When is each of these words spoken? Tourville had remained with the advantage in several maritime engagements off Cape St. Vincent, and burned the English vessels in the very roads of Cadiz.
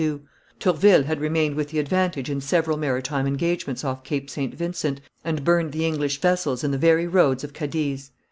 Tourville 0.59 1.03
had 1.03 1.21
remained 1.21 1.53
with 1.53 1.69
the 1.69 1.77
advantage 1.77 2.27
in 2.27 2.41
several 2.41 2.75
maritime 2.75 3.27
engagements 3.27 3.83
off 3.83 4.03
Cape 4.03 4.31
St. 4.31 4.51
Vincent, 4.51 4.99
and 5.23 5.43
burned 5.45 5.73
the 5.73 5.85
English 5.85 6.19
vessels 6.21 6.63
in 6.63 6.71
the 6.71 6.77
very 6.79 7.05
roads 7.05 7.43
of 7.43 7.53
Cadiz. 7.53 8.09